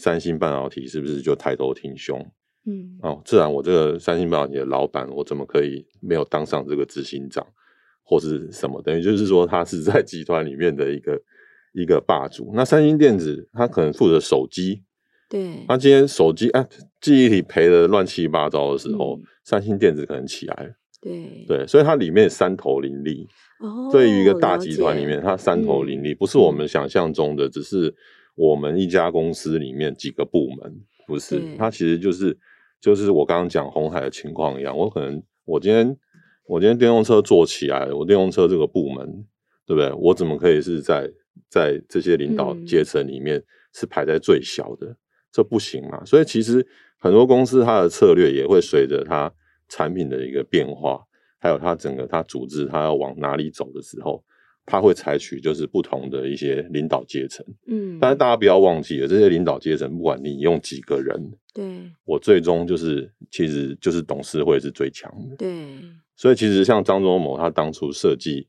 [0.00, 2.24] 三星半导体是不是就抬头挺胸？
[2.66, 7.44] 嗯，哦，自然我这个三星半导体的老板，我怎么可以没有当上这个执行长
[8.04, 8.80] 或是什么？
[8.80, 11.20] 等于就是说，他是在集团里面的一个
[11.82, 12.52] 一个霸主。
[12.54, 14.82] 那三星电子，它可能负责手机，
[15.28, 16.66] 对，他今天手机啊，
[17.00, 23.26] 记忆体赔的乱七八糟的时候，嗯，三星电子可能起来了，对对，所以它里面三头林立。
[23.60, 27.94] 哦，对于一个大集团里面，它三头林立，嗯，不是我们想象中的，只是。
[28.40, 32.38] 我们一家公司里面几个部门，不是，它其实就是
[32.80, 34.78] 就是我刚刚讲红海的情况一样。
[34.78, 35.96] 我可能我今天
[36.46, 39.26] 我今天电动车做起来了，我电动车这个部门，
[39.66, 39.92] 对不对？
[39.94, 41.10] 我怎么可以是在
[41.48, 44.86] 在这些领导阶层里面是排在最小的？
[44.86, 44.96] 嗯、
[45.32, 46.04] 这不行嘛。
[46.04, 46.66] 所以其实
[46.98, 49.32] 很多公司它的策略也会随着它
[49.68, 51.00] 产品的一个变化，
[51.38, 54.24] 还有它整个它组织它要往哪里走的时候。
[54.70, 65.48] 它会采取就是不同的一些领导阶层，嗯，但是大家不要忘记了，这些领导阶层，不管你用几个人，对，我最终就是其实就是董事会是最强的，对，
[66.16, 68.46] 所以其实像张忠谋他当初设计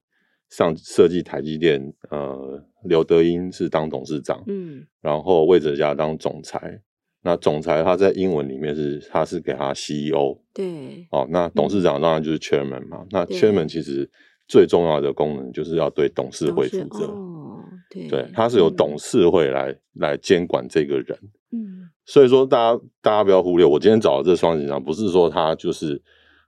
[0.49, 6.81] 上设计台积电，呃，刘德英是当董事长，嗯，然后魏哲家当总裁，
[7.23, 14.09] 那总裁他在英文里面是他是给他 CEO，对，哦，那董事长当然就是 Chairman 嘛，那 Chairman 其实。
[14.51, 21.15] 最重要的功能就是要对董事会负责，哦，对，对，他是由董事会来、嗯、来监管这个人，
[21.51, 26.01] 嗯，所以说大家大家不要忽略，我今天找的这双执行长，不是说他就是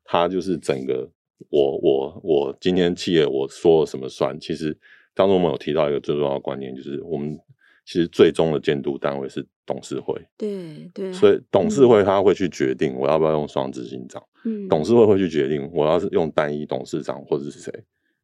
[0.04, 1.08] 他就是整个
[1.50, 4.78] 我我我今天企业我说了什么算，其实
[5.14, 7.40] 当中我们有提到一个最重要的观念，就是我们
[7.86, 14.24] 其实最终的监督单位是董事会，对对，所以董事会他会去决定我要不要用双执行长。
[14.44, 17.72] 嗯，董事会会去决定我要是用单一董事长或者是谁，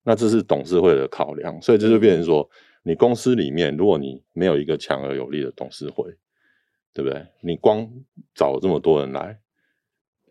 [0.04, 2.50] 那这是董事会的考量，所以这就变成说，
[2.84, 6.06] 你公司里面如果你没有一个强而有力的董事会，
[6.94, 7.24] 对不对？
[7.42, 7.88] 你光
[8.34, 9.38] 找这么多人来，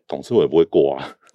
[0.08, 1.08] 董事会也不会过啊，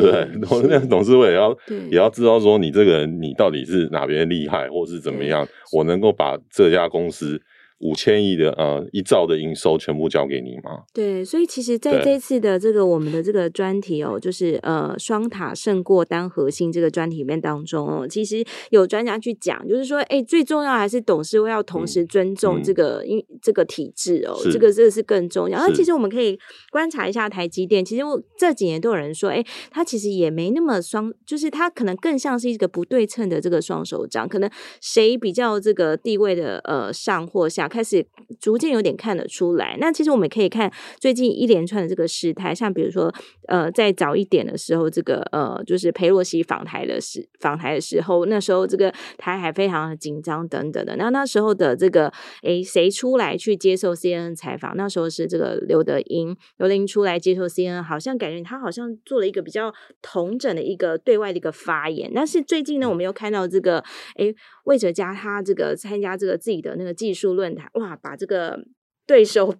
[0.40, 0.78] 对不对？
[0.78, 1.56] 那 董事会也要
[1.90, 7.40] 也要知道说，你这个人你到底是哪边厉害，或是怎么样，我能够把这家公司。
[7.80, 10.84] 五千亿的呃一兆的营收全部交给你吗？
[10.92, 25.58] 对，所以其实在这次的这个我们的这个专题哦，就是呃双塔胜过单核心这个专题里面当中哦，其实有专家去讲，就是说，哎，最重要还是董事会要同时尊重这个因、嗯、这个体制哦，这个这个是更重要。
[25.58, 26.38] 那其实我们可以
[26.70, 34.50] 观察一下台积电，其实我这几年都有人说，哎，它其实也没那么双，就是它可能更像是一个不对称的这个双手掌，可能
[34.82, 37.69] 谁比较这个地位的呃上或下。
[37.70, 38.04] 开始
[38.38, 39.76] 逐渐有点看得出来。
[39.80, 43.10] 那其实我们可以看最近一连串的这个事态，像比如说，
[43.48, 50.96] 呃，在早一点的时候，这个呃，就是佩洛西访台的时访台的时候，那时候这个台海非常的紧张等等的。
[50.96, 54.76] 那那时候的这个，诶，谁出来去接受 CNN 采访？
[54.76, 62.10] 那时候是这个刘德英，刘德音出来接受 CNN，好像感觉他好像做了一个比较统整的一个对外的一个发言。
[62.14, 63.84] 但是最近呢，我们又看到这个，
[64.16, 68.64] 诶，魏哲家他这个参加这个自己的那个技术论坛，哇，把这个
[69.06, 69.54] 对手。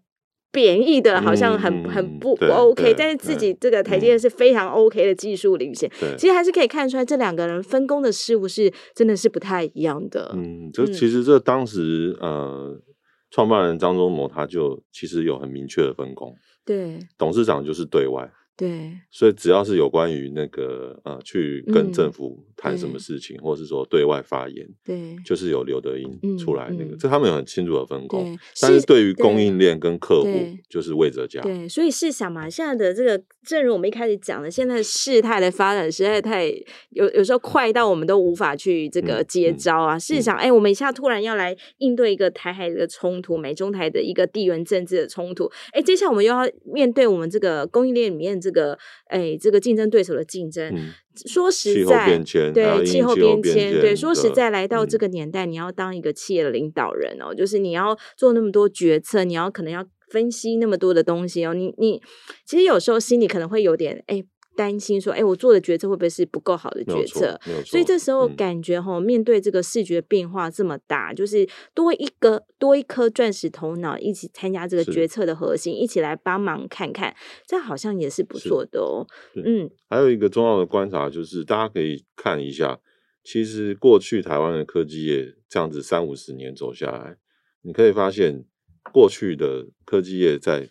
[0.53, 10.33] 贬义的，好像很、嗯、很不不 OK，但是自己这个台阶是非常 OK 的技术领先，其实还是可以看出来这两个人分工的事物是真的是不太一样的。
[10.35, 12.83] 嗯，这其实这当时、嗯、呃，
[13.31, 16.35] 创办人张忠谋他就其实有很明确的分工，
[16.65, 18.29] 对，董事长就是对外。
[18.61, 28.37] 对，所以只要是有关于那个呃，去跟政府谈什么事情，嗯、或者是说对外发言，对，就是有刘德英出来那个，嗯嗯、这他们有很清楚的分工。
[28.61, 30.29] 但是对于供应链跟客户，
[30.69, 31.41] 就是魏哲家。
[31.41, 36.49] 对，所以试想嘛，现在的这个，正如我们一开始讲的，现在事态的发展实在太
[36.91, 39.99] 有，有时候快到我们都无法去这个接招啊。
[39.99, 48.79] 试、想，哎、欸，我们一下突然要来应对一个台海的冲突，美中台的一个地缘政治的冲突，哎、欸，接下来我们又要面对我们这个供应链里面这个。
[49.07, 50.93] 哎，这个竞争对手的竞争，嗯、
[51.27, 52.07] 说实在，
[52.53, 62.01] 对气候变迁，对说实在，来到这个年代，嗯、你要当一个企业的领导人哦，就是你要做那么多决策，你要可能要分析那么多的东西哦，你你
[62.47, 64.25] 其实有时候心里可能会有点哎。
[64.61, 67.41] 担心说，哎，我做的决策会不会是不够好的决策？
[67.65, 79.07] 所以这时候感觉哈，嗯、面对这个视觉变化这么大，就是多一个多一颗钻石头脑，一起参加这个决策的核心，一起来帮忙看看，这好像也是不错的哦。
[79.35, 82.79] 嗯，还有一个重要的观察就是，大家可以看一下，
[83.25, 87.17] 其实过去台湾的科技业这样子三五十年走下来，
[87.63, 88.45] 你可以发现，
[88.93, 90.69] 过去的科技业在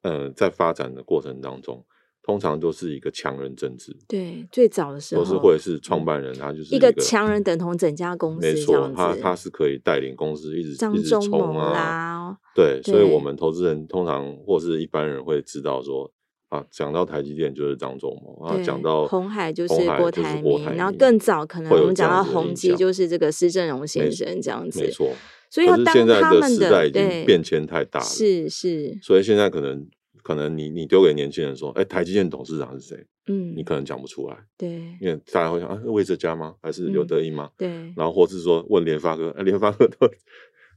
[0.00, 1.84] 呃在发展的过程当中。
[2.22, 16.12] 通常都是一个强人政治，对，最早的时候都是或者是创办人，他就是一个强人等同整家公司，没错，他他是可以带领公司一直张忠谋啦，对，所以我们投资人通常或是一般人会知道说
[16.50, 25.10] 啊，讲到台积电就是张忠谋啊，讲到红海就是郭台铭，然后更早可能我们讲到宏基就是这个施正荣先生这样子，没错。
[25.50, 29.88] 所以要当他们的时代已经变迁太大了，是是，所以现在可能。
[30.22, 33.06] 可能你你丢给年轻人说，哎、欸，台积电董事长是谁？
[33.26, 34.36] 嗯，你可能讲不出来。
[34.56, 36.56] 对，因为大家会想啊，魏哲家吗？
[36.60, 37.50] 还是刘德音吗？
[37.56, 37.68] 对。
[37.96, 40.08] 然后或是说问联发科，联发科都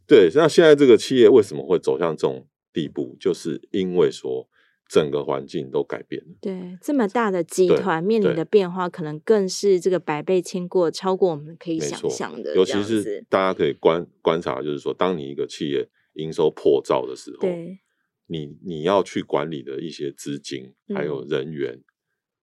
[0.05, 0.29] 对。
[0.35, 3.15] 那现在这个企业为什么会走向这种地步？
[3.19, 4.47] 就是因为说
[4.87, 6.35] 整个环境都改变了。
[6.41, 12.53] 对，这么大的集团面临的变化，可能更是这个百倍千过，超过我们可以想象的。
[12.55, 17.79] 尤其是大家可以观观察，就是说，当你一个企业营收破兆的时候，对。
[18.27, 21.83] 你你要去管理的一些资金还有人员，嗯、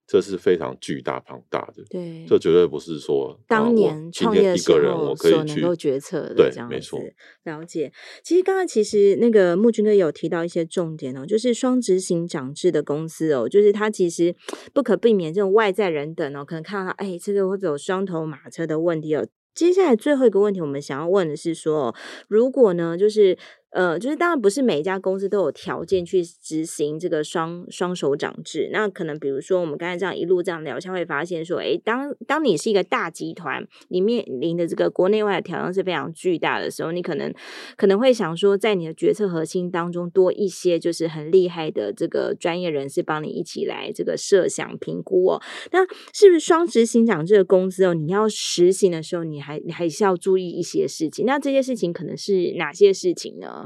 [0.07, 1.83] 这是非常巨大庞大的。
[1.89, 6.35] 对，这绝对不是说当年创业的时候所能够决策的。
[6.35, 7.01] 对，没错。
[7.45, 7.93] 了解。
[8.23, 14.35] 其实刚刚其实那个木军哥有提到一些重点哦，就是双执行长制的公司哦，就是它其实
[14.75, 19.27] 不可避免这种外在人等哦，可能看到他哎，这个会不会有双头马车的问题哦。
[19.55, 21.95] 接下来最后一个问题，我们想要问的是说，
[22.29, 23.39] 如果呢，就是。
[23.71, 28.69] 呃，就是当然不是每一家公司都有条件去执行这个双双手掌制。
[28.73, 37.33] 那可能比如说，我们刚才这样一路这样聊下，会发现说，诶，当当你是一个大集团，你面临的这个国内外的挑战是非常巨大的时候，你可能
[37.77, 45.43] 可能会想说，在你的决策核心当中多一些就是很厉害的这个专业人士帮你一起来这个设想评估哦。
[45.71, 47.95] 那是不是双执行长这个公司哦？
[47.95, 51.25] 你要实行的时候，你还你还是要注意一些事情。
[51.25, 53.60] 那这些事情可能是哪些事情呢？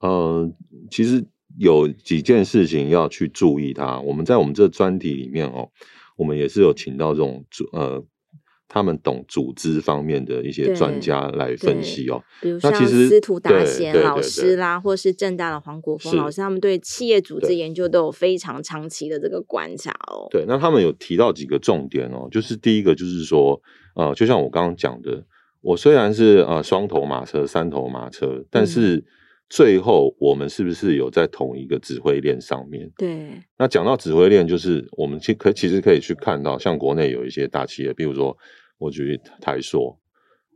[0.00, 0.50] 呃，
[0.90, 1.24] 其实
[1.58, 4.00] 有几件事情要去注意它。
[4.00, 5.68] 我们在我们这专题里面哦，
[6.16, 8.02] 我们也是有请到这种呃，
[8.66, 12.22] 他们懂组织方面的一些专家来分析哦。
[12.40, 20.28] 比如像司徒达贤老师啦，或是正大的黄国峰老师，他们对企业组织研究都有非常长期的这个观察哦。
[20.30, 23.60] 对，那他们有提到几个重点哦，就是第一个就是说，
[23.96, 25.26] 呃，就像我刚刚讲的，
[25.60, 29.04] 我虽然是呃双头马车、三头马车，但是。
[29.50, 32.88] 嗯最后，我们是不是有在同一个指挥链上面？
[32.96, 33.30] 对。
[33.58, 38.36] 那讲到指挥链，就是我们其可其实可以去看到，像国内有一些大企业，比如说
[38.78, 39.98] 我举例台硕，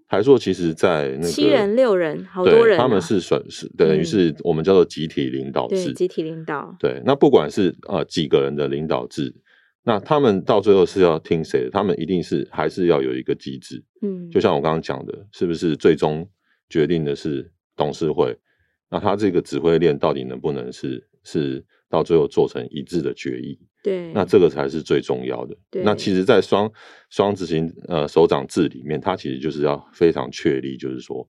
[0.09, 6.77] 台硕其实在那个七人六人，好多人，他们是算是等于是我们叫做集体领导制，集体领导。
[6.79, 9.35] 对，那不管是呃几个人的领导制，
[9.83, 11.71] 那他们到最后是要听谁的？
[11.71, 13.83] 他们一定是还是要有一个机制。
[14.03, 16.29] 嗯，就像我刚刚讲的，是不是最终
[16.69, 17.51] 决定的是？
[17.77, 18.33] 董事会，
[18.95, 23.59] 那他这个指挥链到底能不能是是到最后做成一致的决议？
[23.83, 25.57] 对，那这个才是最重要的。
[25.83, 26.71] 那其实，在双
[27.11, 31.29] 双执行呃首长制里面，他其实就是要非常确立，就是说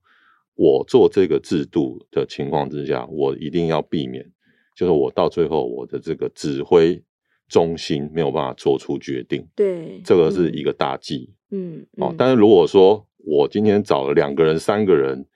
[0.54, 4.24] 我做这个制度的情况之下，我一定要避免，
[4.76, 7.02] 就是我到最后我的这个指挥
[7.48, 9.44] 中心没有办法做出决定。
[9.56, 11.34] 对，这个是一个大忌。
[11.50, 15.26] 嗯，哦，但是如果说我今天找了两个人、三个人，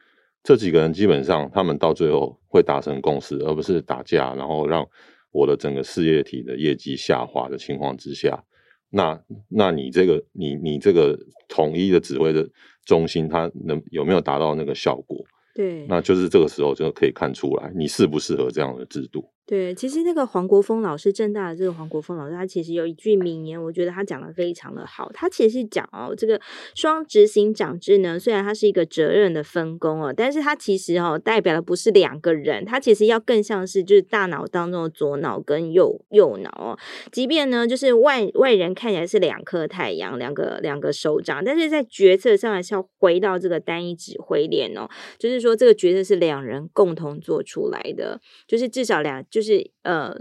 [0.43, 4.87] 这几个人基本上他们到最后会达成共识，而不是打架，然后让。
[5.33, 8.43] 我的整个事业体的业绩下滑的情况之下，
[8.91, 9.17] 那
[9.49, 11.17] 那你这个你你这个
[11.49, 12.45] 统一的指挥的
[12.85, 15.25] 中心，它能有没有达到那个效果？
[15.55, 19.25] 对，那就是这个时候就可以看出来你适不适合这样的制度。
[19.51, 25.11] 对，其实那个黄国峰老师，政大的这个黄国峰老师，他其实有一句名言，我觉得他讲的非常的好。
[25.13, 26.41] 他其实是讲哦，这个
[26.77, 36.79] 双执行长制呢，虽然它是一个责任的分工哦，但是它其实哦，代表的不是两个人，它其实要更像是就是大脑当中的左脑跟右右脑哦。
[37.11, 44.89] 即便呢，就是外外人看起来是两颗太阳，两个两个手掌，但是在决策上还是要回到这个单一指挥链哦，
[45.19, 49.40] 就是说这个决策是两人共同做出来的，就是至少两就。
[49.41, 50.15] 就是呃，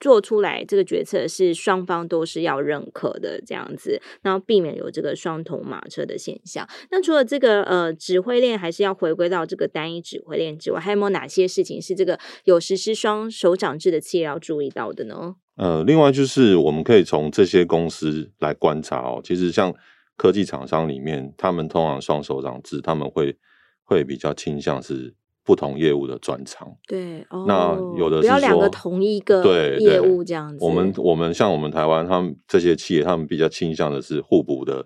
[0.00, 6.66] 做出来这个决策是双方都是要认可的这样子，然后避免有这个双头马车的现象。
[6.90, 15.36] 那除了这个呃指挥链还是要回归到这个单一指挥链之外，还有没有哪些事情是这个有实施双首长制的企业要注意到的呢？
[15.56, 19.74] 呃，另外就是我们可以从这些公司来观察哦，其实像
[20.16, 23.36] 科技厂商里面，他们通常双首长制，他们会
[23.84, 25.14] 会比较倾向是。
[25.46, 30.58] 不同业务的专长，对，哦、那有的不要两个同一个业务这样子。
[30.60, 34.84] 我们我们像我们台湾，他们这些企业，他们比较倾向的是互补的，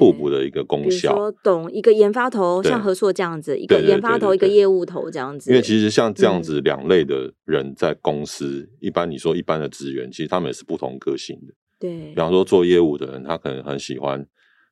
[0.00, 1.30] 互补的一个功效。
[1.44, 5.48] 懂一个研发头，像何硕这样子，一个研发头，一个业务头这样子。
[5.48, 11.54] 因为其实像这样子两类的人在公司，嗯、一般你说一般的职员，其实他们也是不同个性的。
[11.78, 14.26] 对，比方说做业务的人，他可能很喜欢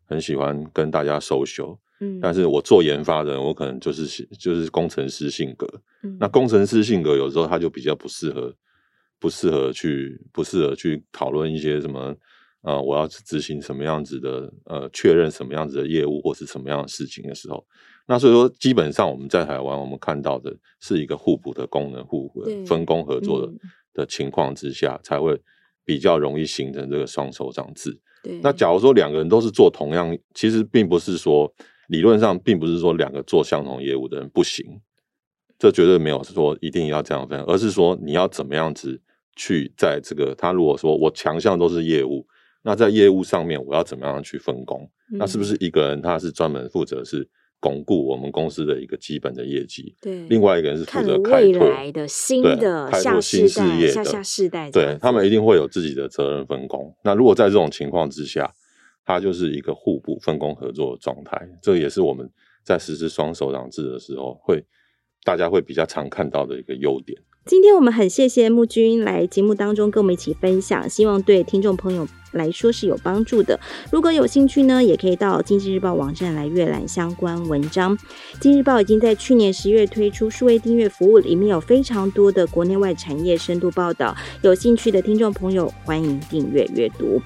[0.06, 1.78] 很喜欢跟大家 social。
[2.00, 5.66] 嗯，但是我做研发的人，我可能就是就是工程师性格。
[6.02, 8.54] 嗯，那工程师性格有时候他就比较不适合，
[9.18, 12.16] 不适合去不适合去讨论一些什么
[12.62, 17.66] 呃，我要执行什么样子的呃，确认什么样子的业务或是什么样的事情的时候，
[18.06, 23.58] 那所以说基本上我们在台湾我们看到的是一个互补的功能，互补的分工合作的、嗯、
[23.92, 25.38] 的情况之下，才会
[25.84, 27.98] 比较容易形成这个双手掌制。
[28.22, 31.52] 对，那假如说两个人都是做同样，其实并不是说。
[31.90, 34.64] 理论上并不是说两个做相同业务的人不行，
[35.58, 39.00] 这绝对没有说一定要这样分，而是说你要怎么样子
[39.34, 42.24] 去在这个他如果说我强项都是业务，
[42.62, 44.88] 那在业务上面我要怎么样去分工？
[45.12, 47.28] 嗯、那是不是一个人他是专门负责是
[47.58, 49.92] 巩固我们公司的一个基本的业绩？
[50.00, 56.94] 对，另外一个人是负责开拓未来的新的下世代、下下世代，对，他们一定会有自己的责任分工。
[57.02, 58.50] 那如果在这种情况之下，
[59.12, 62.30] 它就是一个互补、分工合作的状态，这也是我们
[62.62, 64.64] 在实施双首长制的时候会
[65.24, 67.20] 大家会比较常看到的一个优点。
[67.46, 73.58] 今天我们很谢谢木军来节目当中跟我们一起分享，希望对听众朋友来说是有帮助的。
[73.90, 77.98] 如果有兴趣呢，也可以到经济日报网站来阅览相关文章。
[78.40, 87.20] 经济日报已经在去年十月推出数位订阅服务，里面有非常多的国内外产业深度报道，有兴趣的听众朋友欢迎订阅阅读。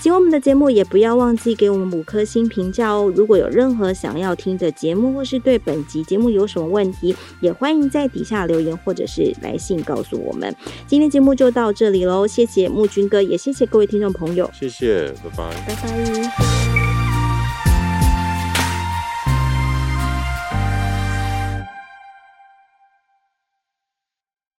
[0.00, 3.12] 喜欢我们的节目，也不要忘记给我们五颗星评价哦。
[3.16, 10.54] 如果有任何想要听的节目，或是对本集节目有什么问题，也欢迎在底下留言，或者是来信告诉我们。
[10.86, 16.77] 今天节目就到这里喽，谢谢木君哥，也谢谢各位听众朋友，谢谢，拜拜，拜拜。